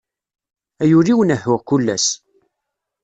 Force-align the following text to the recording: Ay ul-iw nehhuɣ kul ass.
Ay 0.81 0.91
ul-iw 0.97 1.19
nehhuɣ 1.23 1.59
kul 1.67 1.85
ass. 1.95 2.07